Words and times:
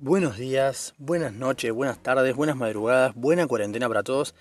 Buenos 0.00 0.36
días, 0.36 0.94
buenas 0.98 1.32
noches, 1.32 1.72
buenas 1.72 2.00
tardes, 2.00 2.36
buenas 2.36 2.54
madrugadas, 2.54 3.16
buena 3.16 3.48
cuarentena 3.48 3.88
para 3.88 4.04
todos. 4.04 4.32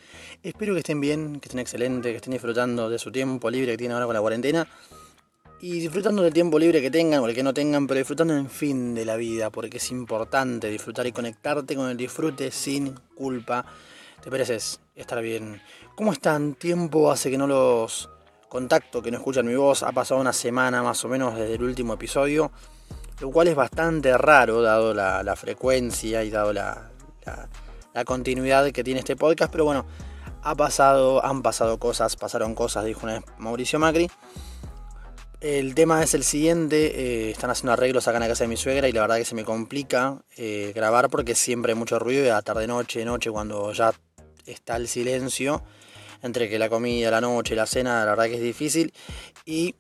Espero 0.43 0.75
que 0.75 0.81
estén 0.81 1.01
bien, 1.01 1.39
que 1.39 1.47
estén 1.47 1.59
excelentes, 1.59 2.11
que 2.11 2.17
estén 2.17 2.33
disfrutando 2.33 2.91
de 2.91 2.99
su 2.99 3.11
tiempo 3.11 3.49
libre 3.49 3.71
que 3.71 3.77
tienen 3.79 3.95
ahora 3.95 4.05
con 4.05 4.13
la 4.13 4.21
cuarentena. 4.21 4.67
Y 5.59 5.79
disfrutando 5.79 6.21
del 6.21 6.31
tiempo 6.31 6.59
libre 6.59 6.79
que 6.79 6.91
tengan 6.91 7.21
o 7.21 7.27
el 7.27 7.33
que 7.33 7.41
no 7.41 7.55
tengan, 7.55 7.87
pero 7.87 7.97
disfrutando 7.97 8.37
en 8.37 8.51
fin 8.51 8.93
de 8.93 9.03
la 9.03 9.15
vida, 9.15 9.49
porque 9.49 9.77
es 9.77 9.89
importante 9.89 10.69
disfrutar 10.69 11.07
y 11.07 11.11
conectarte 11.11 11.75
con 11.75 11.89
el 11.89 11.97
disfrute 11.97 12.51
sin 12.51 12.93
culpa. 13.15 13.65
Te 14.21 14.29
mereces 14.29 14.79
estar 14.95 15.19
bien. 15.23 15.59
¿Cómo 15.95 16.13
están? 16.13 16.53
Tiempo 16.53 17.09
hace 17.09 17.31
que 17.31 17.37
no 17.39 17.47
los 17.47 18.11
contacto, 18.47 19.01
que 19.01 19.09
no 19.09 19.17
escuchan 19.17 19.47
mi 19.47 19.55
voz. 19.55 19.81
Ha 19.81 19.91
pasado 19.91 20.21
una 20.21 20.33
semana 20.33 20.83
más 20.83 21.03
o 21.03 21.07
menos 21.07 21.35
desde 21.35 21.55
el 21.55 21.63
último 21.63 21.95
episodio 21.95 22.51
lo 23.19 23.31
cual 23.31 23.47
es 23.47 23.55
bastante 23.55 24.17
raro 24.17 24.61
dado 24.61 24.93
la, 24.93 25.35
frecuencia 25.35 26.23
y 26.23 26.29
dado 26.29 26.53
la, 26.53 26.89
continuidad 28.05 28.71
que 28.71 28.83
tiene 28.83 28.99
este 28.99 29.15
podcast, 29.15 29.51
pero 29.51 29.65
bueno, 29.65 29.85
ha 30.43 30.55
pasado, 30.55 31.25
han 31.25 31.41
pasado 31.41 31.79
cosas, 31.79 32.15
pasaron 32.15 32.53
cosas, 32.53 32.85
dijo 32.85 33.01
una 33.03 33.13
vez 33.13 33.23
Mauricio 33.37 33.79
Macri. 33.79 34.09
El 35.39 35.75
tema 35.75 36.01
es 36.01 36.15
el 36.15 36.23
siguiente, 36.23 37.27
eh, 37.27 37.31
están 37.31 37.51
haciendo 37.51 37.73
arreglos 37.73 38.07
acá 38.07 38.17
en 38.17 38.21
la 38.21 38.27
casa 38.27 38.43
de 38.43 38.47
mi 38.47 38.57
suegra 38.57 38.87
y 38.87 38.91
la 38.91 39.01
verdad 39.01 39.17
que 39.17 39.25
se 39.25 39.35
me 39.35 39.43
complica 39.43 40.19
eh, 40.35 40.71
grabar 40.75 41.09
porque 41.09 41.35
siempre 41.35 41.73
hay 41.73 41.77
mucho 41.77 41.99
ruido 41.99 42.25
y 42.25 42.29
a 42.29 42.41
tarde, 42.41 42.65
noche, 42.65 43.05
noche, 43.05 43.29
cuando 43.29 43.71
ya 43.71 43.93
está 44.47 44.77
el 44.77 44.87
silencio, 44.87 45.63
entre 46.23 46.49
que 46.49 46.57
la 46.57 46.69
comida, 46.69 47.11
la 47.11 47.21
noche, 47.21 47.55
la 47.55 47.67
cena, 47.67 48.03
la 48.03 48.11
verdad 48.11 48.25
que 48.25 48.35
es 48.35 48.41
difícil. 48.41 48.93
Y 49.45 49.75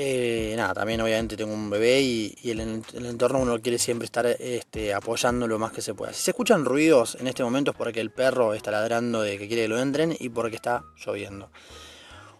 eh, 0.00 0.54
nada, 0.56 0.74
también 0.74 1.00
obviamente 1.00 1.36
tengo 1.36 1.52
un 1.52 1.68
bebé 1.68 2.00
y, 2.00 2.36
en 2.44 2.84
el, 2.94 3.06
entorno 3.06 3.40
uno 3.40 3.60
quiere 3.60 3.78
siempre 3.78 4.06
estar 4.06 4.26
este, 4.26 4.94
apoyando 4.94 5.48
lo 5.48 5.58
más 5.58 5.72
que 5.72 5.82
se 5.82 5.92
pueda. 5.92 6.12
Si 6.12 6.22
se 6.22 6.30
escuchan 6.30 6.64
ruidos 6.64 7.16
en 7.18 7.26
este 7.26 7.42
momento 7.42 7.72
es 7.72 7.76
porque 7.76 8.00
el 8.00 8.12
perro 8.12 8.54
está 8.54 8.70
ladrando 8.70 9.22
de 9.22 9.36
que 9.38 9.48
quiere 9.48 9.62
que 9.62 9.68
lo 9.68 9.80
entren 9.80 10.14
y 10.16 10.28
porque 10.28 10.54
está 10.54 10.84
lloviendo. 11.04 11.50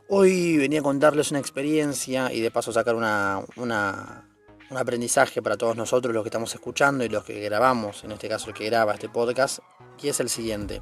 Hoy 0.08 0.56
venía 0.56 0.78
a 0.78 0.82
contarles 0.84 1.32
una 1.32 1.40
experiencia 1.40 2.32
y 2.32 2.40
de 2.40 2.52
paso 2.52 2.72
sacar 2.72 2.94
una, 2.94 3.42
un 3.56 3.72
aprendizaje 4.76 5.42
para 5.42 5.56
todos 5.56 5.76
nosotros, 5.76 6.14
los 6.14 6.22
que 6.22 6.28
estamos 6.28 6.54
escuchando 6.54 7.04
y 7.04 7.08
los 7.08 7.24
que 7.24 7.40
grabamos, 7.40 8.04
en 8.04 8.12
este 8.12 8.28
caso 8.28 8.50
el 8.50 8.54
que 8.54 8.66
graba 8.66 8.94
este 8.94 9.08
podcast, 9.08 9.58
que 10.00 10.10
es 10.10 10.20
el 10.20 10.28
siguiente. 10.28 10.80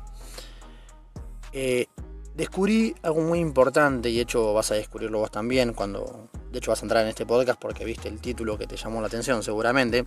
Eh, 1.55 1.87
descubrí 2.35 2.95
algo 3.03 3.23
muy 3.23 3.39
importante 3.39 4.11
y 4.11 4.17
de 4.17 4.21
hecho 4.21 4.53
vas 4.53 4.71
a 4.73 4.75
descubrirlo 4.75 5.21
vos 5.21 5.31
también 5.31 5.73
cuando 5.73 6.29
de 6.57 6.61
hecho 6.61 6.71
vas 6.71 6.81
a 6.81 6.87
entrar 6.87 7.03
en 7.03 7.11
este 7.11 7.27
podcast 7.27 7.61
porque 7.61 7.85
viste 7.85 8.09
el 8.09 8.19
título 8.19 8.57
que 8.57 8.67
te 8.67 8.79
llamó 8.79 9.03
la 9.03 9.09
atención 9.09 9.43
seguramente, 9.43 10.07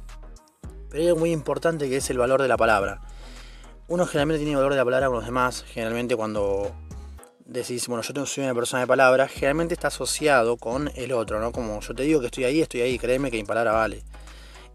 pero 0.90 1.00
hay 1.00 1.08
algo 1.10 1.20
muy 1.20 1.32
importante 1.32 1.88
que 1.88 1.98
es 1.98 2.10
el 2.10 2.18
valor 2.18 2.42
de 2.42 2.48
la 2.48 2.58
palabra. 2.58 3.02
Uno 3.88 4.08
generalmente 4.08 4.40
tiene 4.40 4.56
valor 4.56 4.72
de 4.72 4.78
la 4.78 4.84
palabra 4.84 5.08
con 5.10 5.18
los 5.18 5.26
demás, 5.26 5.64
generalmente 5.68 6.16
cuando 6.16 6.72
decís, 7.46 7.88
bueno, 7.88 8.02
yo 8.02 8.26
soy 8.26 8.46
una 8.46 8.56
persona 8.56 8.82
de 8.82 8.88
palabra, 8.88 9.28
generalmente 9.28 9.76
está 9.76 9.90
asociado 9.90 10.58
con 10.58 10.90
el 10.96 11.12
otro, 11.12 11.40
¿no? 11.40 11.52
Como 11.52 11.82
yo 11.82 11.94
te 11.94 12.02
digo 12.02 12.20
que 12.20 12.26
estoy 12.26 12.46
ahí, 12.46 12.62
estoy 12.62 12.82
ahí, 12.82 12.98
créeme 12.98 13.30
que 13.30 13.38
mi 13.38 13.44
palabra 13.44 13.74
vale. 13.74 14.04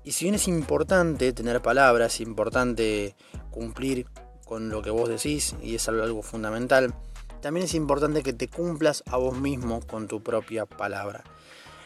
Y 0.05 0.13
si 0.13 0.27
bien 0.27 0.37
es 0.37 0.47
importante 0.47 1.33
tener 1.33 1.61
palabras, 1.61 2.15
es 2.15 2.21
importante 2.21 3.17
cumplir 3.51 4.07
con 4.45 4.69
lo 4.69 4.81
que 4.81 4.91
vos 4.91 5.09
decís 5.09 5.57
y 5.61 5.75
es 5.75 5.89
algo 5.89 6.23
fundamental, 6.23 6.95
también 7.41 7.67
es 7.67 7.75
importante 7.75 8.23
que 8.23 8.33
te 8.33 8.47
cumplas 8.47 9.03
a 9.07 9.17
vos 9.17 9.37
mismo 9.37 9.81
con 9.85 10.07
tu 10.07 10.23
propia 10.23 10.67
palabra. 10.67 11.25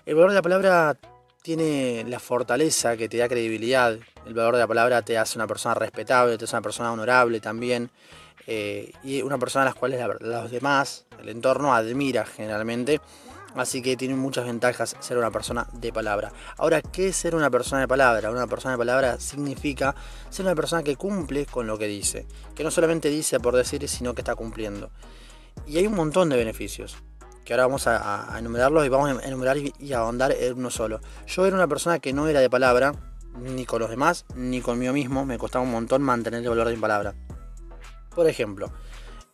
El 0.08 0.14
valor 0.14 0.30
de 0.30 0.36
la 0.36 0.42
palabra 0.42 0.96
tiene 1.42 2.02
la 2.08 2.18
fortaleza 2.18 2.96
que 2.96 3.10
te 3.10 3.18
da 3.18 3.28
credibilidad. 3.28 3.98
El 4.24 4.32
valor 4.32 4.54
de 4.54 4.60
la 4.60 4.66
palabra 4.66 5.02
te 5.02 5.18
hace 5.18 5.36
una 5.36 5.46
persona 5.46 5.74
respetable, 5.74 6.38
te 6.38 6.46
hace 6.46 6.56
una 6.56 6.62
persona 6.62 6.90
honorable 6.90 7.40
también. 7.40 7.90
Eh, 8.46 8.90
y 9.04 9.20
una 9.20 9.36
persona 9.36 9.64
a 9.64 9.66
las 9.66 9.74
cuales 9.74 10.00
los 10.20 10.50
demás, 10.50 11.04
el 11.20 11.28
entorno, 11.28 11.74
admira 11.74 12.24
generalmente. 12.24 13.02
Así 13.54 13.82
que 13.82 13.98
tiene 13.98 14.14
muchas 14.14 14.46
ventajas 14.46 14.96
ser 14.98 15.18
una 15.18 15.30
persona 15.30 15.68
de 15.74 15.92
palabra. 15.92 16.32
Ahora, 16.56 16.80
¿qué 16.80 17.08
es 17.08 17.16
ser 17.16 17.34
una 17.34 17.50
persona 17.50 17.82
de 17.82 17.88
palabra? 17.88 18.30
Una 18.30 18.46
persona 18.46 18.72
de 18.72 18.78
palabra 18.78 19.20
significa 19.20 19.94
ser 20.30 20.46
una 20.46 20.54
persona 20.54 20.82
que 20.82 20.96
cumple 20.96 21.44
con 21.44 21.66
lo 21.66 21.76
que 21.76 21.86
dice. 21.86 22.26
Que 22.54 22.64
no 22.64 22.70
solamente 22.70 23.10
dice 23.10 23.40
por 23.40 23.54
decir, 23.54 23.86
sino 23.86 24.14
que 24.14 24.22
está 24.22 24.34
cumpliendo. 24.34 24.90
Y 25.66 25.76
hay 25.76 25.86
un 25.86 25.96
montón 25.96 26.30
de 26.30 26.36
beneficios, 26.38 26.96
que 27.48 27.54
ahora 27.54 27.66
vamos 27.66 27.86
a, 27.86 28.36
enumerarlos 28.38 28.84
y 28.84 28.90
vamos 28.90 29.08
a 29.08 29.26
enumerar 29.26 29.56
y, 29.56 29.92
a 29.94 30.00
ahondar 30.00 30.32
en 30.32 30.58
uno 30.58 30.68
solo. 30.68 31.00
Yo 31.26 31.46
era 31.46 31.56
una 31.56 31.66
persona 31.66 31.98
que 31.98 32.12
no 32.12 32.28
era 32.28 32.40
de 32.40 32.50
palabra, 32.50 32.92
ni 33.40 33.64
con 33.64 33.80
los 33.80 33.88
demás, 33.88 34.26
ni 34.34 34.60
conmigo 34.60 34.92
mismo, 34.92 35.24
me 35.24 35.38
costaba 35.38 35.64
un 35.64 35.70
montón 35.70 36.02
mantener 36.02 36.42
el 36.42 36.48
valor 36.50 36.68
de 36.68 36.74
mi 36.74 36.80
palabra. 36.80 37.14
Por 38.14 38.28
ejemplo, 38.28 38.70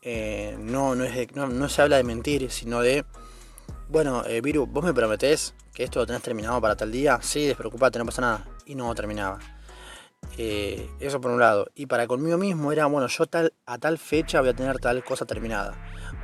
eh, 0.01 0.57
no, 0.61 0.95
no, 0.95 1.03
es 1.03 1.35
no, 1.35 1.69
se 1.69 1.83
habla 1.83 1.97
de 1.97 2.05
mentir, 2.05 2.53
sino 2.53 2.83
de, 2.83 3.05
bueno, 3.89 4.23
eh, 4.27 4.41
Viru, 4.41 4.67
vos 4.67 4.85
me 4.85 4.95
prometés 4.95 5.53
que 5.73 5.83
esto 5.83 5.99
lo 5.99 6.07
tenés 6.07 6.23
terminado 6.23 6.61
para 6.61 6.77
tal 6.77 6.93
día, 6.93 7.19
sí, 7.21 7.45
despreocupate, 7.49 7.99
no 7.99 8.07
pasa 8.07 8.23
nada, 8.23 8.45
y 8.65 8.77
no 8.77 8.95
terminaba. 8.95 9.41
Eh, 10.39 10.89
eso 11.01 11.21
por 11.21 11.31
un 11.31 11.41
lado. 11.41 11.67
Y 11.75 11.87
para 11.87 12.07
conmigo 12.07 12.39
mismo 12.39 12.73
era, 12.73 12.87
bueno, 12.87 13.07
yo 13.07 13.27
tal, 13.27 13.53
a 13.67 13.79
tal 13.79 13.99
fecha 13.99 14.41
voy 14.41 14.51
a 14.51 14.55
tener 14.55 14.79
tal 14.79 15.03
cosa 15.05 15.25
terminada 15.27 15.75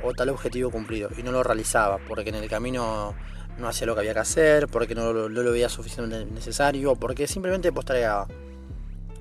o 0.03 0.13
tal 0.13 0.29
objetivo 0.29 0.71
cumplido. 0.71 1.09
Y 1.17 1.23
no 1.23 1.31
lo 1.31 1.43
realizaba 1.43 1.99
porque 2.07 2.29
en 2.29 2.35
el 2.35 2.49
camino 2.49 3.15
no 3.57 3.67
hacía 3.67 3.87
lo 3.87 3.93
que 3.93 4.01
había 4.01 4.13
que 4.13 4.19
hacer, 4.19 4.67
porque 4.67 4.95
no, 4.95 5.13
lo 5.13 5.51
veía 5.51 5.69
suficientemente 5.69 6.33
necesario, 6.33 6.95
porque 6.95 7.27
simplemente 7.27 7.71
postergaba. 7.71 8.27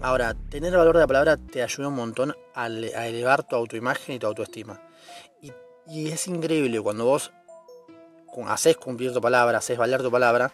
Ahora, 0.00 0.34
tener 0.34 0.74
valor 0.74 0.94
de 0.94 1.00
la 1.00 1.06
palabra 1.06 1.36
te 1.36 1.62
ayuda 1.62 1.88
un 1.88 1.94
montón 1.94 2.34
a, 2.54 2.66
elevar 2.66 3.46
tu 3.46 3.56
autoimagen 3.56 4.16
y 4.16 4.18
tu 4.18 4.26
autoestima. 4.26 4.80
Y, 5.42 5.52
y 5.86 6.08
es 6.08 6.26
increíble 6.26 6.80
cuando 6.80 7.04
vos 7.04 7.32
haces 8.46 8.76
cumplir 8.76 9.12
tu 9.12 9.20
palabra, 9.20 9.58
haces 9.58 9.76
valer 9.76 10.02
tu 10.02 10.10
palabra, 10.10 10.52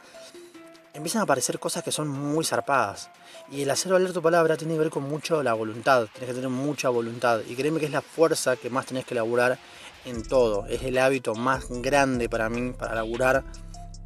empiezan 0.96 1.20
a 1.20 1.24
aparecer 1.24 1.58
cosas 1.58 1.82
que 1.82 1.92
son 1.92 2.08
muy 2.08 2.44
zarpadas. 2.44 3.10
Y 3.50 3.62
el 3.62 3.70
hacer 3.70 3.92
valer 3.92 4.12
tu 4.12 4.22
palabra 4.22 4.56
tiene 4.56 4.74
que 4.74 4.80
ver 4.80 4.90
con 4.90 5.04
mucho 5.04 5.42
la 5.42 5.54
voluntad, 5.54 6.06
tienes 6.12 6.30
que 6.30 6.34
tener 6.34 6.48
mucha 6.48 6.88
voluntad. 6.88 7.40
Y 7.48 7.54
créeme 7.54 7.78
que 7.78 7.86
es 7.86 7.92
la 7.92 8.02
fuerza 8.02 8.56
que 8.56 8.70
más 8.70 8.86
tenés 8.86 9.04
que 9.04 9.14
laburar 9.14 9.58
en 10.04 10.22
todo. 10.22 10.66
Es 10.66 10.82
el 10.82 10.98
hábito 10.98 11.34
más 11.34 11.66
grande 11.68 12.28
para 12.28 12.48
mí, 12.48 12.72
para 12.72 12.94
laburar. 12.94 13.44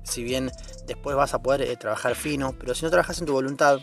Si 0.02 0.24
bien 0.24 0.50
después 0.86 1.14
vas 1.16 1.34
a 1.34 1.40
poder 1.40 1.62
eh, 1.62 1.76
trabajar 1.76 2.14
fino, 2.16 2.54
pero 2.58 2.74
si 2.74 2.84
no 2.84 2.90
trabajas 2.90 3.18
en 3.20 3.26
tu 3.26 3.32
voluntad, 3.32 3.78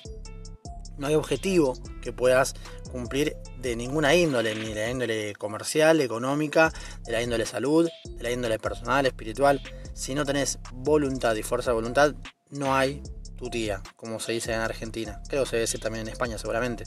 no 0.98 1.08
hay 1.08 1.16
objetivo 1.16 1.74
que 2.02 2.12
puedas 2.12 2.56
cumplir 2.92 3.38
de 3.60 3.76
ninguna 3.76 4.16
índole, 4.16 4.56
ni 4.56 4.74
de 4.74 4.82
la 4.82 4.90
índole 4.90 5.34
comercial, 5.36 6.02
económica, 6.02 6.74
de 7.06 7.12
la 7.12 7.22
índole 7.22 7.46
salud, 7.46 7.88
de 8.06 8.24
la 8.24 8.32
índole 8.32 8.60
personal, 8.60 9.06
espiritual. 9.06 9.62
Si 9.94 10.14
no 10.14 10.26
tenés 10.26 10.60
voluntad 10.74 11.36
y 11.36 11.44
fuerza 11.44 11.72
de 11.72 11.76
voluntad, 11.76 12.14
no 12.50 12.76
hay 12.76 13.02
tu 13.38 13.50
tía, 13.50 13.82
como 13.96 14.20
se 14.20 14.32
dice 14.32 14.54
en 14.54 14.60
Argentina. 14.60 15.22
Creo 15.28 15.44
que 15.44 15.50
se 15.50 15.58
decir 15.58 15.80
también 15.80 16.08
en 16.08 16.14
España 16.14 16.38
seguramente. 16.38 16.86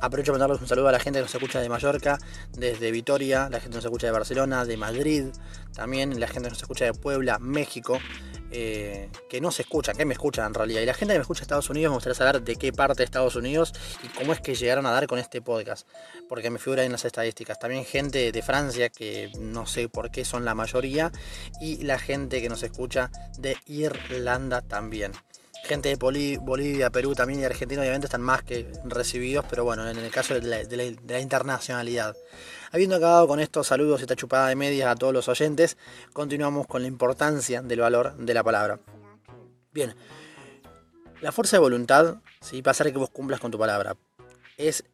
Aprovecho 0.00 0.32
para 0.32 0.40
mandarles 0.40 0.60
un 0.60 0.68
saludo 0.68 0.88
a 0.88 0.92
la 0.92 1.00
gente 1.00 1.18
que 1.18 1.22
nos 1.22 1.34
escucha 1.34 1.60
de 1.60 1.68
Mallorca, 1.68 2.18
desde 2.52 2.90
Vitoria, 2.90 3.48
la 3.50 3.60
gente 3.60 3.70
que 3.70 3.76
nos 3.76 3.84
escucha 3.84 4.06
de 4.06 4.12
Barcelona, 4.12 4.64
de 4.64 4.76
Madrid, 4.76 5.24
también 5.74 6.20
la 6.20 6.26
gente 6.26 6.44
que 6.44 6.50
nos 6.50 6.62
escucha 6.62 6.84
de 6.84 6.92
Puebla, 6.92 7.38
México, 7.38 7.98
eh, 8.50 9.10
que 9.28 9.40
no 9.40 9.50
se 9.50 9.62
escuchan, 9.62 9.96
que 9.96 10.04
me 10.04 10.14
escuchan 10.14 10.46
en 10.46 10.54
realidad. 10.54 10.80
Y 10.80 10.86
la 10.86 10.94
gente 10.94 11.14
que 11.14 11.18
me 11.18 11.22
escucha 11.22 11.40
de 11.40 11.44
Estados 11.44 11.70
Unidos, 11.70 11.90
me 11.90 11.96
gustaría 11.96 12.14
saber 12.14 12.42
de 12.42 12.56
qué 12.56 12.72
parte 12.72 12.98
de 12.98 13.04
Estados 13.04 13.36
Unidos 13.36 13.72
y 14.02 14.08
cómo 14.08 14.32
es 14.32 14.40
que 14.40 14.54
llegaron 14.54 14.86
a 14.86 14.90
dar 14.90 15.06
con 15.06 15.18
este 15.18 15.42
podcast, 15.42 15.88
porque 16.28 16.50
me 16.50 16.58
figura 16.58 16.84
en 16.84 16.92
las 16.92 17.04
estadísticas. 17.04 17.58
También 17.58 17.84
gente 17.84 18.32
de 18.32 18.42
Francia, 18.42 18.88
que 18.88 19.30
no 19.38 19.66
sé 19.66 19.88
por 19.88 20.10
qué 20.10 20.24
son 20.24 20.44
la 20.44 20.54
mayoría, 20.54 21.12
y 21.60 21.82
la 21.82 21.98
gente 21.98 22.40
que 22.40 22.48
nos 22.48 22.62
escucha 22.62 23.10
de 23.38 23.56
Irlanda 23.66 24.62
también 24.62 25.12
gente 25.66 25.88
de 25.88 25.96
Bolivia, 25.96 26.90
Perú 26.90 27.14
también 27.14 27.40
y 27.40 27.44
Argentina 27.44 27.80
obviamente 27.82 28.06
están 28.06 28.22
más 28.22 28.42
que 28.42 28.70
recibidos, 28.84 29.44
pero 29.50 29.64
bueno, 29.64 29.88
en 29.88 29.98
el 29.98 30.10
caso 30.10 30.38
de 30.38 30.96
la, 31.06 31.20
internacionalidad. 31.20 32.16
Habiendo 32.72 32.96
acabado 32.96 33.28
con 33.28 33.40
estos 33.40 33.66
saludos 33.66 34.00
y 34.00 34.04
esta 34.04 34.16
chupada 34.16 34.48
de 34.48 34.56
medias 34.56 34.88
a 34.88 34.96
todos 34.96 35.12
los 35.12 35.28
oyentes, 35.28 35.76
continuamos 36.12 36.66
con 36.66 36.82
la 36.82 36.88
importancia 36.88 37.62
del 37.62 37.80
valor 37.80 38.16
de 38.16 38.34
la 38.34 38.42
palabra. 38.42 38.80
Bien, 39.72 39.94
la 41.20 41.32
fuerza 41.32 41.56
de 41.56 41.60
voluntad 41.60 42.16
¿sí? 42.40 42.62
va 42.62 42.70
a 42.70 42.72
hacer 42.72 42.92
que 42.92 42.98
vos 42.98 43.10
cumplas 43.10 43.40
con 43.40 43.50
tu 43.50 43.58
palabra. 43.58 43.96
Es 44.56 44.84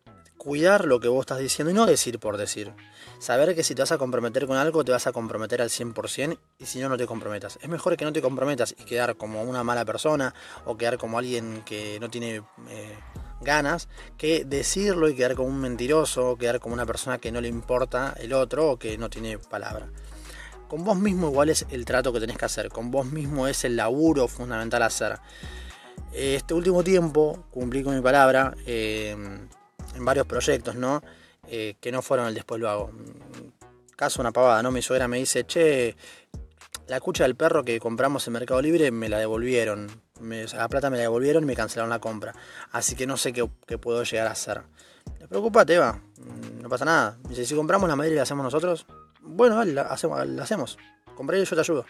cuidar 0.42 0.86
lo 0.86 0.98
que 0.98 1.06
vos 1.06 1.20
estás 1.20 1.38
diciendo 1.38 1.70
y 1.70 1.74
no 1.74 1.86
decir 1.86 2.18
por 2.18 2.36
decir. 2.36 2.72
Saber 3.20 3.54
que 3.54 3.62
si 3.62 3.76
te 3.76 3.82
vas 3.82 3.92
a 3.92 3.98
comprometer 3.98 4.48
con 4.48 4.56
algo, 4.56 4.84
te 4.84 4.90
vas 4.90 5.06
a 5.06 5.12
comprometer 5.12 5.62
al 5.62 5.68
100% 5.68 6.36
y 6.58 6.66
si 6.66 6.80
no, 6.80 6.88
no 6.88 6.96
te 6.96 7.06
comprometas. 7.06 7.60
Es 7.62 7.68
mejor 7.68 7.96
que 7.96 8.04
no 8.04 8.12
te 8.12 8.20
comprometas 8.20 8.74
y 8.76 8.82
quedar 8.82 9.16
como 9.16 9.44
una 9.44 9.62
mala 9.62 9.84
persona 9.84 10.34
o 10.64 10.76
quedar 10.76 10.98
como 10.98 11.16
alguien 11.16 11.62
que 11.64 12.00
no 12.00 12.10
tiene 12.10 12.42
eh, 12.70 12.98
ganas 13.40 13.88
que 14.18 14.44
decirlo 14.44 15.08
y 15.08 15.14
quedar 15.14 15.36
como 15.36 15.48
un 15.48 15.60
mentiroso 15.60 16.36
quedar 16.36 16.58
como 16.58 16.74
una 16.74 16.86
persona 16.86 17.18
que 17.18 17.30
no 17.30 17.40
le 17.40 17.46
importa 17.46 18.12
el 18.18 18.32
otro 18.32 18.72
o 18.72 18.78
que 18.80 18.98
no 18.98 19.08
tiene 19.08 19.38
palabra. 19.38 19.92
Con 20.66 20.82
vos 20.82 20.96
mismo 20.96 21.28
igual 21.28 21.50
es 21.50 21.66
el 21.70 21.84
trato 21.84 22.12
que 22.12 22.18
tenés 22.18 22.36
que 22.36 22.46
hacer, 22.46 22.68
con 22.68 22.90
vos 22.90 23.06
mismo 23.06 23.46
es 23.46 23.64
el 23.64 23.76
laburo 23.76 24.26
fundamental 24.26 24.82
hacer. 24.82 25.20
Este 26.12 26.52
último 26.52 26.82
tiempo 26.82 27.44
cumplí 27.52 27.84
con 27.84 27.94
mi 27.94 28.02
palabra 28.02 28.56
en 29.94 30.04
varios 30.04 30.26
proyectos, 30.26 30.74
¿no? 30.74 31.02
que 31.48 31.92
no 31.92 32.00
fueron 32.00 32.28
el 32.28 32.34
después 32.34 32.60
lo 32.60 32.70
hago. 32.70 32.90
Caso 33.96 34.22
una 34.22 34.32
pavada, 34.32 34.62
¿no? 34.62 34.70
Mi 34.70 34.80
suegra 34.80 35.06
me 35.06 35.18
dice, 35.18 35.44
che, 35.44 35.96
la 36.88 37.00
cucha 37.00 37.24
del 37.24 37.36
perro 37.36 37.64
que 37.64 37.78
compramos 37.78 38.26
en 38.26 38.32
Mercado 38.32 38.60
Libre 38.60 38.90
me 38.90 39.08
la 39.08 39.18
devolvieron. 39.18 39.88
la 40.20 40.68
plata 40.68 40.90
me 40.90 40.96
la 40.96 41.02
devolvieron 41.02 41.42
y 41.44 41.46
me 41.46 41.56
cancelaron 41.56 41.90
la 41.90 42.00
compra. 42.00 42.34
Así 42.70 42.94
que 42.94 43.06
no 43.06 43.16
sé 43.16 43.32
qué, 43.32 43.78
puedo 43.78 44.02
llegar 44.04 44.26
a 44.26 44.32
hacer. 44.32 44.62
Preocupate, 45.28 45.78
va. 45.78 46.00
No 46.60 46.68
pasa 46.68 46.84
nada. 46.84 47.18
Dice, 47.28 47.44
si 47.44 47.54
compramos 47.54 47.88
la 47.88 47.96
madera 47.96 48.14
y 48.14 48.16
la 48.16 48.22
hacemos 48.22 48.44
nosotros, 48.44 48.86
bueno, 49.20 49.62
la 49.64 49.82
hacemos. 49.82 50.26
La 50.26 50.42
hacemos. 50.42 50.78
Compré 51.14 51.40
y 51.40 51.44
yo 51.44 51.54
te 51.54 51.60
ayudo. 51.60 51.84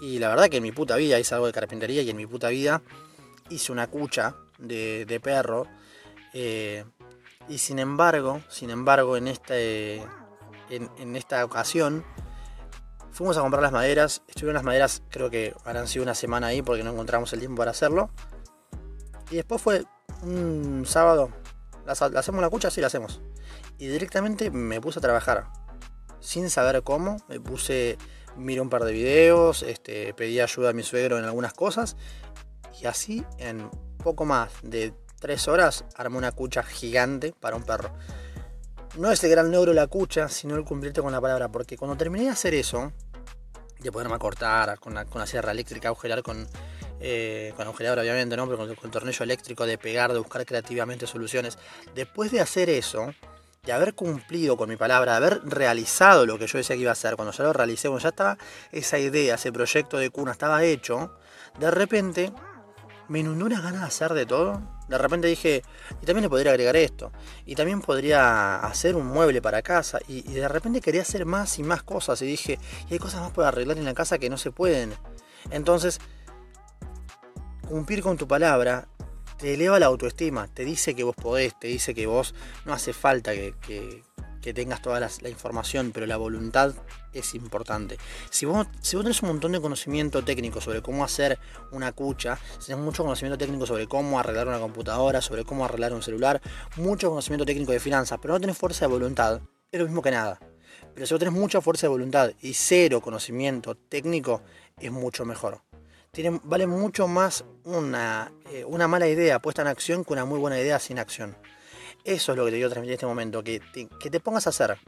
Y 0.00 0.18
la 0.18 0.28
verdad 0.28 0.48
que 0.48 0.58
en 0.58 0.62
mi 0.62 0.72
puta 0.72 0.96
vida 0.96 1.18
hice 1.18 1.34
algo 1.34 1.46
de 1.46 1.52
carpintería 1.52 2.02
y 2.02 2.10
en 2.10 2.16
mi 2.16 2.26
puta 2.26 2.48
vida 2.48 2.82
hice 3.48 3.72
una 3.72 3.88
cucha 3.88 4.36
de, 4.58 5.20
perro. 5.22 5.66
Eh, 6.34 6.84
y 7.48 7.58
sin 7.58 7.78
embargo, 7.78 8.42
sin 8.48 8.70
embargo, 8.70 9.16
en, 9.16 9.28
este, 9.28 10.02
en, 10.70 11.16
esta 11.16 11.44
ocasión 11.44 12.04
Fuimos 13.18 13.36
a 13.36 13.40
comprar 13.40 13.62
las 13.62 13.72
maderas. 13.72 14.22
Estuvieron 14.28 14.54
las 14.54 14.62
maderas, 14.62 15.02
creo 15.10 15.28
que 15.28 15.52
habrán 15.64 15.88
sido 15.88 16.04
una 16.04 16.14
semana 16.14 16.46
ahí 16.46 16.62
porque 16.62 16.84
no 16.84 16.92
encontramos 16.92 17.32
el 17.32 17.40
tiempo 17.40 17.58
para 17.58 17.72
hacerlo. 17.72 18.10
Y 19.28 19.34
después 19.34 19.60
fue 19.60 19.86
un 20.22 20.84
sábado. 20.86 21.30
¿La, 21.84 21.94
hacemos 21.94 22.40
la 22.40 22.48
cucha? 22.48 22.70
Sí, 22.70 22.80
la 22.80 22.86
hacemos. 22.86 23.20
Y 23.76 23.88
directamente 23.88 24.52
me 24.52 24.80
puse 24.80 25.00
a 25.00 25.02
trabajar. 25.02 25.48
Sin 26.20 26.48
saber 26.48 26.84
cómo. 26.84 27.16
Me 27.28 27.40
puse, 27.40 27.98
miré 28.36 28.60
un 28.60 28.70
par 28.70 28.84
de 28.84 28.92
videos, 28.92 29.64
este, 29.64 30.14
pedí 30.14 30.38
ayuda 30.38 30.70
a 30.70 30.72
mi 30.72 30.84
suegro 30.84 31.18
en 31.18 31.24
algunas 31.24 31.54
cosas. 31.54 31.96
Y 32.80 32.86
así, 32.86 33.24
en 33.38 33.68
poco 33.96 34.26
más 34.26 34.52
de 34.62 34.94
tres 35.18 35.48
horas, 35.48 35.84
armé 35.96 36.18
una 36.18 36.32
cucha 36.32 36.62
gigante 36.62 37.32
para 37.38 37.56
un 37.56 37.64
perro. 37.64 37.90
No 38.96 39.12
es 39.12 39.22
el 39.22 39.30
gran 39.30 39.50
logro 39.50 39.72
la 39.72 39.86
cucha, 39.86 40.28
sino 40.28 40.56
el 40.56 40.64
cumplirte 40.64 41.02
con 41.02 41.12
la 41.12 41.20
palabra. 41.20 41.48
Porque 41.48 41.76
cuando 41.76 41.96
terminé 41.96 42.24
de 42.24 42.30
hacer 42.30 42.54
eso, 42.54 42.92
de 43.78 43.92
poderme 43.92 44.14
acortar 44.14 44.78
con 44.80 44.94
la, 44.94 45.04
con 45.04 45.24
sierra 45.26 45.52
eléctrica, 45.52 45.88
agujerar 45.88 46.22
con, 46.22 46.48
eh, 47.00 47.52
con 47.56 47.66
agujerador 47.66 48.00
obviamente, 48.00 48.36
¿no? 48.36 48.46
pero 48.46 48.58
con, 48.58 48.70
el 48.70 48.90
tornillo 48.90 49.22
eléctrico, 49.22 49.66
de 49.66 49.78
pegar, 49.78 50.12
de 50.12 50.18
buscar 50.18 50.44
creativamente 50.44 51.06
soluciones. 51.06 51.58
Después 51.94 52.32
de 52.32 52.40
hacer 52.40 52.70
eso, 52.70 53.12
de 53.64 53.72
haber 53.72 53.94
cumplido 53.94 54.56
con 54.56 54.68
mi 54.68 54.76
palabra, 54.76 55.12
de 55.12 55.26
haber 55.26 55.40
realizado 55.44 56.26
lo 56.26 56.38
que 56.38 56.46
yo 56.46 56.58
decía 56.58 56.74
que 56.74 56.82
iba 56.82 56.90
a 56.90 56.92
hacer, 56.92 57.16
cuando 57.16 57.32
ya 57.32 57.44
lo 57.44 57.52
realicé, 57.52 57.88
cuando 57.88 58.02
ya 58.02 58.08
estaba 58.08 58.38
esa 58.72 58.98
idea, 58.98 59.34
ese 59.36 59.52
proyecto 59.52 59.98
de 59.98 60.10
cuna 60.10 60.32
estaba 60.32 60.64
hecho, 60.64 61.14
de 61.58 61.70
repente 61.70 62.32
me 63.08 63.20
inundó 63.20 63.46
una 63.46 63.60
ganas 63.60 63.82
de 63.82 63.86
hacer 63.86 64.14
de 64.14 64.26
todo. 64.26 64.77
De 64.88 64.98
repente 64.98 65.28
dije, 65.28 65.62
y 66.02 66.06
también 66.06 66.22
le 66.22 66.30
podría 66.30 66.52
agregar 66.52 66.76
esto, 66.76 67.12
y 67.44 67.54
también 67.54 67.80
podría 67.80 68.56
hacer 68.56 68.96
un 68.96 69.06
mueble 69.06 69.42
para 69.42 69.62
casa, 69.62 69.98
y, 70.08 70.22
de 70.22 70.48
repente 70.48 70.80
quería 70.80 71.02
hacer 71.02 71.26
más 71.26 71.58
y 71.58 71.62
más 71.62 71.82
cosas, 71.82 72.22
y 72.22 72.26
dije, 72.26 72.58
y 72.88 72.94
hay 72.94 72.98
cosas 72.98 73.20
más 73.20 73.32
para 73.32 73.48
arreglar 73.48 73.76
en 73.78 73.84
la 73.84 73.94
casa 73.94 74.18
que 74.18 74.30
no 74.30 74.38
se 74.38 74.50
pueden. 74.50 74.94
Entonces, 75.50 76.00
cumplir 77.68 78.02
con 78.02 78.16
tu 78.16 78.26
palabra 78.26 78.88
te 79.36 79.54
eleva 79.54 79.78
la 79.78 79.86
autoestima, 79.86 80.48
te 80.48 80.64
dice 80.64 80.94
que 80.94 81.04
vos 81.04 81.14
podés, 81.14 81.58
te 81.58 81.68
dice 81.68 81.94
que 81.94 82.06
vos 82.06 82.34
no 82.64 82.72
hace 82.72 82.92
falta 82.92 83.32
que, 83.32 83.54
que 83.60 84.02
tengas 84.54 84.80
toda 84.82 85.00
la, 85.00 85.28
información, 85.28 85.92
pero 85.92 86.06
la 86.06 86.16
voluntad 86.16 86.74
es 87.12 87.34
importante. 87.34 87.98
Si 88.30 88.46
vos, 88.46 88.66
si 88.80 88.96
tenés 88.96 89.22
un 89.22 89.28
montón 89.28 89.52
de 89.52 89.60
conocimiento 89.60 90.24
técnico 90.24 90.60
sobre 90.60 90.82
cómo 90.82 91.04
hacer 91.04 91.38
una 91.70 91.92
cucha, 91.92 92.38
si 92.58 92.68
tenés 92.68 92.82
mucho 92.82 93.02
conocimiento 93.02 93.38
técnico 93.38 93.66
sobre 93.66 93.86
cómo 93.86 94.18
arreglar 94.18 94.48
una 94.48 94.58
computadora, 94.58 95.20
sobre 95.20 95.44
cómo 95.44 95.64
arreglar 95.64 95.92
un 95.92 96.02
celular, 96.02 96.40
mucho 96.76 97.10
conocimiento 97.10 97.44
técnico 97.44 97.72
de 97.72 97.80
finanzas, 97.80 98.18
pero 98.20 98.34
no 98.34 98.40
tenés 98.40 98.56
fuerza 98.56 98.86
de 98.86 98.92
voluntad, 98.92 99.40
es 99.70 99.78
lo 99.78 99.86
mismo 99.86 100.02
que 100.02 100.10
nada. 100.10 100.38
Pero 100.94 101.06
si 101.06 101.14
vos 101.14 101.18
tenés 101.18 101.34
mucha 101.34 101.60
fuerza 101.60 101.86
de 101.86 101.90
voluntad 101.90 102.32
y 102.40 102.54
cero 102.54 103.00
conocimiento 103.00 103.74
técnico, 103.76 104.42
es 104.78 104.90
mucho 104.90 105.24
mejor. 105.24 105.62
Vale 106.42 106.66
mucho 106.66 107.06
más 107.06 107.44
una, 107.64 108.32
eh, 108.50 108.64
una 108.64 108.88
mala 108.88 109.06
idea 109.06 109.38
puesta 109.38 109.62
en 109.62 109.68
acción 109.68 110.04
que 110.04 110.14
una 110.14 110.24
muy 110.24 110.40
buena 110.40 110.58
idea 110.58 110.78
sin 110.80 110.98
acción. 110.98 111.36
Eso 112.08 112.32
es 112.32 112.38
lo 112.38 112.46
que 112.46 112.52
te 112.52 112.56
quiero 112.56 112.70
transmitir 112.70 112.92
en 112.92 112.94
este 112.94 113.04
momento, 113.06 113.44
que 113.44 113.60
te, 113.60 114.20
pongas 114.20 114.46
a 114.46 114.50
hacer, 114.50 114.78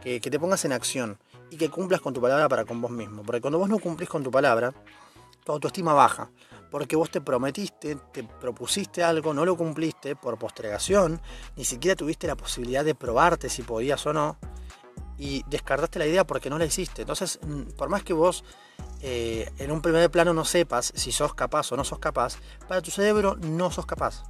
que, 0.00 0.20
te 0.20 0.38
pongas 0.38 0.64
en 0.64 0.70
acción 0.70 1.18
y 1.50 1.56
que 1.56 1.70
cumplas 1.70 2.00
con 2.00 2.14
tu 2.14 2.20
palabra 2.20 2.48
para 2.48 2.64
con 2.64 2.80
vos 2.80 2.92
mismo. 2.92 3.24
Porque 3.24 3.40
cuando 3.40 3.58
vos 3.58 3.68
no 3.68 3.80
cumplís 3.80 4.08
con 4.08 4.22
tu 4.22 4.30
palabra, 4.30 4.72
tu 5.42 5.50
autoestima 5.50 5.92
baja. 5.92 6.30
Porque 6.70 6.94
vos 6.94 7.10
te 7.10 7.20
prometiste, 7.20 7.96
te 8.12 8.22
propusiste 8.22 9.02
algo, 9.02 9.34
no 9.34 9.44
lo 9.44 9.56
cumpliste 9.56 10.14
por 10.14 10.38
postergación, 10.38 11.20
ni 11.56 11.64
siquiera 11.64 11.96
tuviste 11.96 12.28
la 12.28 12.36
posibilidad 12.36 12.84
de 12.84 12.94
probarte 12.94 13.48
si 13.48 13.64
podías 13.64 14.06
o 14.06 14.12
no, 14.12 14.38
y 15.16 15.42
descartaste 15.48 15.98
la 15.98 16.06
idea 16.06 16.24
porque 16.24 16.48
no 16.48 16.60
la 16.60 16.64
hiciste. 16.64 17.02
Entonces, 17.02 17.40
por 17.76 17.88
más 17.88 18.04
que 18.04 18.12
vos 18.12 18.44
eh, 19.00 19.50
en 19.58 19.72
un 19.72 19.82
primer 19.82 20.12
plano 20.12 20.32
no 20.32 20.44
sepas 20.44 20.92
si 20.94 21.10
sos 21.10 21.34
capaz 21.34 21.72
o 21.72 21.76
no 21.76 21.82
sos 21.82 21.98
capaz, 21.98 22.36
para 22.68 22.80
tu 22.82 22.92
cerebro 22.92 23.34
no 23.34 23.72
sos 23.72 23.84
capaz 23.84 24.22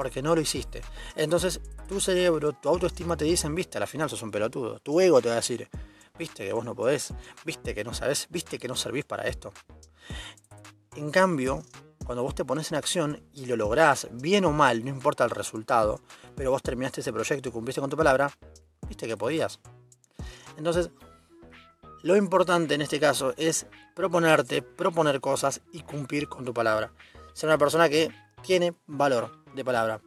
porque 0.00 0.22
no 0.22 0.34
lo 0.34 0.40
hiciste. 0.40 0.80
Entonces, 1.14 1.60
tu 1.90 1.98
cerebro, 1.98 2.52
tu 2.52 2.68
autoestima 2.68 3.16
te 3.16 3.24
dicen, 3.24 3.52
viste, 3.52 3.76
al 3.76 3.86
final 3.88 4.08
sos 4.08 4.22
un 4.22 4.30
pelotudo. 4.30 4.78
Tu 4.78 5.00
ego 5.00 5.20
te 5.20 5.26
va 5.26 5.34
a 5.34 5.36
decir, 5.38 5.68
viste 6.16 6.46
que 6.46 6.52
vos 6.52 6.64
no 6.64 6.72
podés, 6.72 7.12
viste 7.44 7.74
que 7.74 7.82
no 7.82 7.92
sabés, 7.92 8.28
viste 8.30 8.60
que 8.60 8.68
no 8.68 8.76
servís 8.76 9.04
para 9.04 9.26
esto. 9.26 9.52
En 10.94 11.10
cambio, 11.10 11.64
cuando 12.06 12.22
vos 12.22 12.36
te 12.36 12.44
pones 12.44 12.70
en 12.70 12.78
acción 12.78 13.20
y 13.34 13.46
lo 13.46 13.56
lográs, 13.56 14.06
bien 14.12 14.44
o 14.44 14.52
mal, 14.52 14.84
no 14.84 14.90
importa 14.90 15.24
el 15.24 15.30
resultado, 15.30 16.00
pero 16.36 16.52
vos 16.52 16.62
terminaste 16.62 17.00
ese 17.00 17.12
proyecto 17.12 17.48
y 17.48 17.52
cumpliste 17.52 17.80
con 17.80 17.90
tu 17.90 17.96
palabra, 17.96 18.30
viste 18.86 19.08
que 19.08 19.16
podías. 19.16 19.58
Entonces, 20.56 20.90
lo 22.04 22.14
importante 22.14 22.74
en 22.74 22.82
este 22.82 23.00
caso 23.00 23.34
es 23.36 23.66
proponerte, 23.96 24.62
proponer 24.62 25.20
cosas 25.20 25.60
y 25.72 25.82
cumplir 25.82 26.28
con 26.28 26.44
tu 26.44 26.54
palabra. 26.54 26.92
Ser 27.32 27.48
una 27.48 27.58
persona 27.58 27.88
que 27.88 28.12
tiene 28.42 28.74
valor 28.86 29.44
de 29.56 29.64
palabra. 29.64 30.00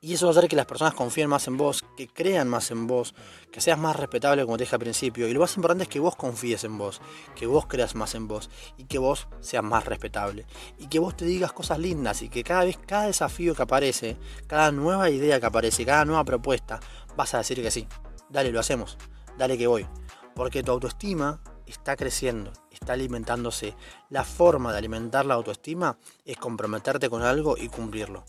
Y 0.00 0.14
eso 0.14 0.26
va 0.26 0.30
a 0.30 0.38
hacer 0.38 0.48
que 0.48 0.54
las 0.54 0.66
personas 0.66 0.94
confíen 0.94 1.28
más 1.28 1.48
en 1.48 1.56
vos, 1.56 1.84
que 1.96 2.06
crean 2.06 2.48
más 2.48 2.70
en 2.70 2.86
vos, 2.86 3.16
que 3.50 3.60
seas 3.60 3.80
más 3.80 3.96
respetable 3.96 4.44
como 4.44 4.56
te 4.56 4.62
dije 4.62 4.76
al 4.76 4.80
principio. 4.80 5.26
Y 5.26 5.34
lo 5.34 5.40
más 5.40 5.56
importante 5.56 5.82
es 5.82 5.88
que 5.88 5.98
vos 5.98 6.14
confíes 6.14 6.62
en 6.62 6.78
vos, 6.78 7.00
que 7.34 7.46
vos 7.46 7.66
creas 7.66 7.96
más 7.96 8.14
en 8.14 8.28
vos 8.28 8.48
y 8.76 8.84
que 8.84 8.98
vos 8.98 9.26
seas 9.40 9.64
más 9.64 9.86
respetable. 9.86 10.46
Y 10.78 10.86
que 10.86 11.00
vos 11.00 11.16
te 11.16 11.24
digas 11.24 11.52
cosas 11.52 11.80
lindas 11.80 12.22
y 12.22 12.28
que 12.28 12.44
cada 12.44 12.62
vez, 12.62 12.78
cada 12.78 13.06
desafío 13.06 13.56
que 13.56 13.62
aparece, 13.62 14.16
cada 14.46 14.70
nueva 14.70 15.10
idea 15.10 15.40
que 15.40 15.46
aparece, 15.46 15.84
cada 15.84 16.04
nueva 16.04 16.22
propuesta, 16.22 16.78
vas 17.16 17.34
a 17.34 17.38
decir 17.38 17.60
que 17.60 17.72
sí. 17.72 17.88
Dale, 18.30 18.52
lo 18.52 18.60
hacemos. 18.60 18.98
Dale 19.36 19.58
que 19.58 19.66
voy. 19.66 19.88
Porque 20.36 20.62
tu 20.62 20.70
autoestima 20.70 21.40
está 21.66 21.96
creciendo, 21.96 22.52
está 22.70 22.92
alimentándose. 22.92 23.74
La 24.10 24.22
forma 24.22 24.70
de 24.70 24.78
alimentar 24.78 25.26
la 25.26 25.34
autoestima 25.34 25.98
es 26.24 26.36
comprometerte 26.36 27.10
con 27.10 27.22
algo 27.22 27.56
y 27.58 27.68
cumplirlo 27.68 28.24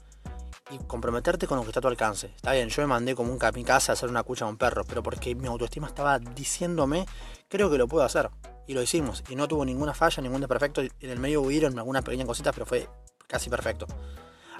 y 0.69 0.77
comprometerte 0.79 1.47
con 1.47 1.57
lo 1.57 1.63
que 1.63 1.69
está 1.69 1.79
a 1.79 1.81
tu 1.81 1.87
alcance. 1.87 2.27
Está 2.35 2.53
bien, 2.53 2.69
yo 2.69 2.81
me 2.83 2.87
mandé 2.87 3.15
como 3.15 3.31
un 3.31 3.39
kamikaze 3.39 3.91
a 3.91 3.93
hacer 3.93 4.09
una 4.09 4.23
cucha 4.23 4.45
a 4.45 4.47
un 4.47 4.57
perro, 4.57 4.83
pero 4.85 5.01
porque 5.01 5.33
mi 5.35 5.47
autoestima 5.47 5.87
estaba 5.87 6.19
diciéndome, 6.19 7.05
creo 7.47 7.69
que 7.69 7.77
lo 7.77 7.87
puedo 7.87 8.05
hacer. 8.05 8.29
Y 8.67 8.73
lo 8.73 8.83
hicimos. 8.83 9.23
Y 9.29 9.35
no 9.35 9.47
tuvo 9.47 9.65
ninguna 9.65 9.95
falla, 9.95 10.21
ningún 10.21 10.41
desperfecto. 10.41 10.81
En 10.81 11.09
el 11.09 11.17
medio 11.17 11.41
hubieron 11.41 11.77
algunas 11.79 12.03
pequeñas 12.03 12.27
cositas, 12.27 12.53
pero 12.53 12.67
fue 12.67 12.87
casi 13.27 13.49
perfecto. 13.49 13.87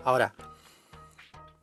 Ahora, 0.03 0.33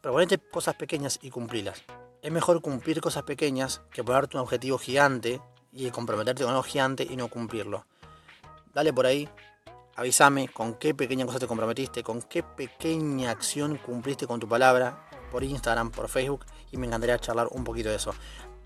proponete 0.00 0.38
cosas 0.38 0.76
pequeñas 0.76 1.18
y 1.22 1.30
cumplirlas. 1.30 1.82
Es 2.22 2.30
mejor 2.30 2.60
cumplir 2.60 3.00
cosas 3.00 3.24
pequeñas 3.24 3.82
que 3.90 4.04
ponerte 4.04 4.36
un 4.36 4.42
objetivo 4.42 4.78
gigante 4.78 5.40
y 5.72 5.90
comprometerte 5.90 6.44
con 6.44 6.50
algo 6.50 6.62
gigante 6.62 7.04
y 7.08 7.16
no 7.16 7.28
cumplirlo. 7.28 7.84
Dale 8.72 8.92
por 8.92 9.06
ahí, 9.06 9.28
avísame 9.96 10.48
con 10.48 10.74
qué 10.74 10.94
pequeña 10.94 11.26
cosa 11.26 11.38
te 11.38 11.46
comprometiste, 11.46 12.02
con 12.02 12.22
qué 12.22 12.42
pequeña 12.42 13.30
acción 13.30 13.78
cumpliste 13.78 14.26
con 14.26 14.38
tu 14.38 14.48
palabra 14.48 15.08
por 15.30 15.42
Instagram, 15.42 15.90
por 15.90 16.08
Facebook 16.08 16.44
y 16.70 16.76
me 16.76 16.86
encantaría 16.86 17.18
charlar 17.18 17.48
un 17.50 17.64
poquito 17.64 17.88
de 17.88 17.96
eso. 17.96 18.14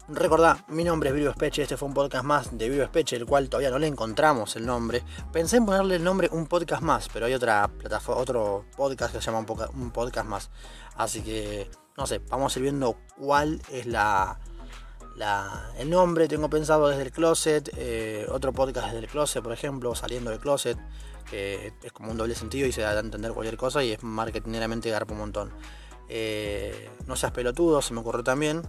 Recordá, 0.09 0.65
mi 0.67 0.83
nombre 0.83 1.11
es 1.11 1.15
Vivo 1.15 1.31
Espeche, 1.31 1.63
este 1.63 1.77
fue 1.77 1.87
un 1.87 1.95
podcast 1.95 2.25
más 2.25 2.59
de 2.59 2.69
Vivo 2.69 2.83
Espeche, 2.83 3.15
el 3.15 3.27
cual 3.27 3.49
todavía 3.49 3.71
no 3.71 3.79
le 3.79 3.87
encontramos 3.87 4.57
el 4.57 4.67
nombre. 4.67 5.05
Pensé 5.33 5.59
en 5.59 5.67
ponerle 5.67 5.95
el 5.97 6.03
nombre 6.03 6.29
un 6.33 6.49
podcast 6.49 6.83
más, 6.83 7.09
pero 7.13 7.27
hay 7.27 7.35
otra 7.35 7.69
plataforma, 7.69 8.21
otro 8.21 8.65
podcast 8.77 9.15
que 9.15 9.21
se 9.21 9.27
llama 9.27 9.47
un, 9.73 9.91
podcast 9.93 10.27
más. 10.27 10.51
Así 10.97 11.23
que, 11.23 11.71
no 11.97 12.09
sé, 12.09 12.19
vamos 12.29 12.55
a 12.55 12.59
ir 12.59 12.65
viendo 12.65 12.97
cuál 13.17 13.63
es 13.71 13.87
la, 13.87 14.41
el 15.79 15.89
nombre. 15.89 16.27
Tengo 16.27 16.51
pensado 16.51 16.89
desde 16.89 17.03
el 17.03 17.13
closet, 17.13 17.71
eh, 17.77 18.27
otro 18.31 18.53
podcast 18.53 18.87
desde 18.89 18.99
el 18.99 19.07
closet, 19.07 19.45
por 19.45 19.53
ejemplo, 19.53 19.95
saliendo 19.95 20.33
del 20.33 20.41
closet 20.41 20.77
que 21.31 21.73
es 21.83 21.93
como 21.93 22.11
un 22.11 22.17
doble 22.19 22.35
sentido 22.35 22.67
y 22.67 22.73
se 22.73 22.83
da 22.83 22.91
a 22.91 22.99
entender 22.99 23.33
cualquier 23.33 23.57
cosa 23.57 23.83
y 23.85 23.93
es 23.93 24.03
marketingeramente 24.03 24.91
garpa 24.91 25.13
un 25.13 25.21
montón. 25.21 25.53
Eh, 26.09 26.91
no 27.07 27.15
seas 27.15 27.31
pelotudo, 27.31 27.81
se 27.81 27.95
me 27.95 28.01
ocurrió 28.01 28.25
también. 28.25 28.63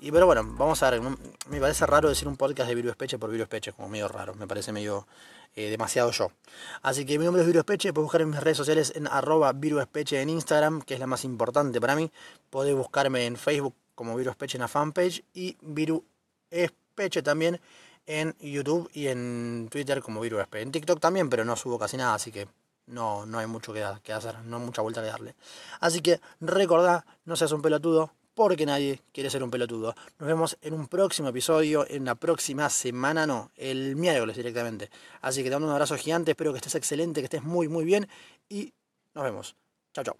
Y 0.00 0.10
pero 0.10 0.24
bueno, 0.24 0.42
vamos 0.56 0.82
a 0.82 0.90
ver. 0.90 1.02
Me 1.50 1.60
parece 1.60 1.84
raro 1.86 2.08
decir 2.08 2.26
un 2.26 2.36
podcast 2.36 2.68
de 2.68 2.74
Virus 2.74 2.96
Peche 2.96 3.18
por 3.18 3.30
Virus 3.30 3.48
Peche, 3.48 3.72
como 3.72 3.88
medio 3.88 4.08
raro. 4.08 4.34
Me 4.34 4.46
parece 4.46 4.72
medio 4.72 5.06
eh, 5.54 5.68
demasiado 5.68 6.10
yo. 6.10 6.32
Así 6.80 7.04
que 7.04 7.18
mi 7.18 7.26
nombre 7.26 7.42
es 7.42 7.46
Virus 7.46 7.64
Peche. 7.64 7.92
Puedes 7.92 8.06
buscar 8.06 8.22
en 8.22 8.30
mis 8.30 8.40
redes 8.40 8.56
sociales 8.56 8.94
en 8.96 9.06
arroba 9.06 9.52
Virus 9.52 9.86
Peche 9.86 10.22
en 10.22 10.30
Instagram, 10.30 10.80
que 10.80 10.94
es 10.94 11.00
la 11.00 11.06
más 11.06 11.24
importante 11.24 11.80
para 11.80 11.94
mí. 11.94 12.10
Podés 12.48 12.74
buscarme 12.74 13.26
en 13.26 13.36
Facebook 13.36 13.74
como 13.94 14.16
Virus 14.16 14.36
Peche 14.36 14.56
en 14.56 14.62
la 14.62 14.68
fanpage 14.68 15.22
y 15.34 15.58
Virus 15.60 16.00
Peche 16.94 17.22
también 17.22 17.60
en 18.10 18.34
YouTube 18.40 18.90
y 18.92 19.06
en 19.06 19.68
Twitter 19.70 20.02
como 20.02 20.20
VirusP. 20.20 20.56
En 20.56 20.72
TikTok 20.72 20.98
también, 20.98 21.30
pero 21.30 21.44
no 21.44 21.54
subo 21.54 21.78
casi 21.78 21.96
nada, 21.96 22.14
así 22.14 22.32
que 22.32 22.48
no, 22.86 23.24
no 23.24 23.38
hay 23.38 23.46
mucho 23.46 23.72
que, 23.72 23.84
hacer, 23.84 24.40
no 24.44 24.56
hay 24.56 24.64
mucha 24.64 24.82
vuelta 24.82 25.00
que 25.00 25.06
darle. 25.06 25.36
Así 25.78 26.00
que 26.00 26.20
recordá, 26.40 27.06
no 27.24 27.36
seas 27.36 27.52
un 27.52 27.62
pelotudo, 27.62 28.10
porque 28.34 28.66
nadie 28.66 29.00
quiere 29.12 29.30
ser 29.30 29.44
un 29.44 29.50
pelotudo. 29.50 29.94
Nos 30.18 30.26
vemos 30.26 30.58
en 30.60 30.74
un 30.74 30.88
próximo 30.88 31.28
episodio, 31.28 31.86
en 31.88 32.04
la 32.04 32.16
próxima 32.16 32.68
semana, 32.68 33.28
no, 33.28 33.52
el 33.56 33.94
miércoles 33.94 34.36
directamente. 34.36 34.90
Así 35.20 35.44
que 35.44 35.48
te 35.48 35.54
mando 35.54 35.68
un 35.68 35.74
abrazo 35.74 35.96
gigante, 35.96 36.32
espero 36.32 36.50
que 36.52 36.58
estés 36.58 36.74
excelente, 36.74 37.20
que 37.20 37.26
estés 37.26 37.44
muy, 37.44 37.68
muy 37.68 37.84
bien 37.84 38.08
y 38.48 38.74
nos 39.14 39.22
vemos. 39.22 39.54
Chao, 39.94 40.04
chao. 40.04 40.16